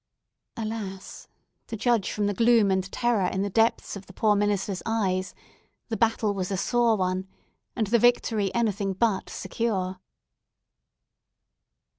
[0.57, 1.27] Alas!
[1.67, 5.35] to judge from the gloom and terror in the depth of the poor minister's eyes,
[5.89, 7.27] the battle was a sore one,
[7.75, 9.99] and the victory anything but secure.